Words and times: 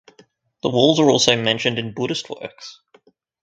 The 0.63 0.69
walls 0.69 0.99
are 0.99 1.11
also 1.11 1.39
mentioned 1.39 1.77
in 1.77 1.93
Buddhist 1.93 2.27
works. 2.27 2.81